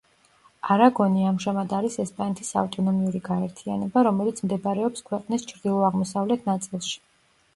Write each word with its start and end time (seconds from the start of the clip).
არაგონი 0.75 1.25
ამჟამად 1.31 1.73
არის 1.79 1.97
ესპანეთის 2.03 2.49
ავტონომიური 2.61 3.21
გაერთიანება, 3.27 4.03
რომელიც 4.09 4.41
მდებარეობს 4.47 5.05
ქვეყნის 5.11 5.45
ჩრდილო-აღმოსავლეთ 5.53 6.49
ნაწილში. 6.53 6.99